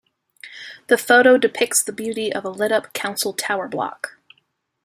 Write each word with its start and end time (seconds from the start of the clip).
The 0.87 0.97
photo 0.97 1.37
depicts 1.37 1.83
the 1.83 1.93
beauty 1.93 2.33
of 2.33 2.43
a 2.43 2.49
lit 2.49 2.71
up 2.71 2.91
council 2.91 3.33
tower 3.33 3.67
block. 3.67 4.17